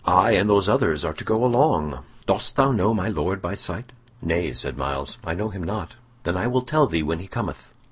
I 0.03 0.31
and 0.31 0.49
those 0.49 0.67
others 0.67 1.05
are 1.05 1.13
to 1.13 1.23
go 1.23 1.45
along. 1.45 1.99
Dost 2.25 2.55
thou 2.55 2.71
know 2.71 2.91
my 2.91 3.07
Lord 3.09 3.39
by 3.39 3.53
sight?" 3.53 3.91
"Nay," 4.19 4.51
said 4.51 4.75
Myles, 4.75 5.19
"I 5.23 5.35
know 5.35 5.49
him 5.49 5.61
not." 5.63 5.93
"Then 6.23 6.35
I 6.35 6.47
will 6.47 6.63
tell 6.63 6.87
thee 6.87 7.03
when 7.03 7.19
he 7.19 7.27
cometh. 7.27 7.71